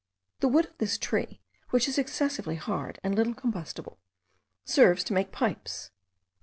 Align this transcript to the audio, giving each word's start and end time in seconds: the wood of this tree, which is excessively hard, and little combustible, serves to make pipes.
the 0.39 0.47
wood 0.47 0.65
of 0.65 0.75
this 0.79 0.97
tree, 0.97 1.41
which 1.69 1.87
is 1.87 1.99
excessively 1.99 2.55
hard, 2.55 2.99
and 3.03 3.13
little 3.13 3.35
combustible, 3.35 3.99
serves 4.65 5.03
to 5.03 5.13
make 5.13 5.31
pipes. 5.31 5.91